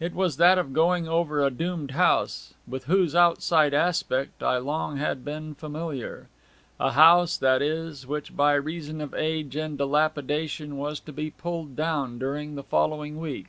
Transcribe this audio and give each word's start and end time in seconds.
It 0.00 0.14
was 0.14 0.38
that 0.38 0.56
of 0.56 0.72
going 0.72 1.06
over 1.06 1.44
a 1.44 1.50
doomed 1.50 1.90
house 1.90 2.54
with 2.66 2.84
whose 2.84 3.14
outside 3.14 3.74
aspect 3.74 4.42
I 4.42 4.54
had 4.54 4.62
long 4.64 5.20
been 5.22 5.54
familiar 5.54 6.28
a 6.80 6.92
house, 6.92 7.36
that 7.36 7.60
is, 7.60 8.06
which 8.06 8.34
by 8.34 8.54
reason 8.54 9.02
of 9.02 9.12
age 9.12 9.54
and 9.54 9.76
dilapidation 9.76 10.78
was 10.78 10.98
to 11.00 11.12
be 11.12 11.30
pulled 11.30 11.76
down 11.76 12.18
during 12.18 12.54
the 12.54 12.62
following 12.62 13.20
week. 13.20 13.48